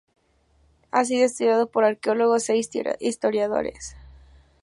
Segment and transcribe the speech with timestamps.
[0.89, 2.57] Ha sido estudiado por arqueólogos e
[3.03, 3.95] historiadores.